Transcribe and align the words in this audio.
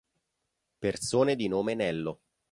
Persone 0.79 1.35
di 1.35 1.47
nome 1.47 1.75
Nello 1.75 2.21